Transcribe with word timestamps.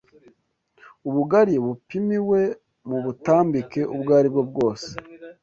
Ubugari 1.07 1.55
bupimiwe 1.65 2.39
mu 2.87 2.97
butambike 3.05 3.81
ubwo 3.93 4.11
aribwo 4.19 4.41
bwose 4.49 4.89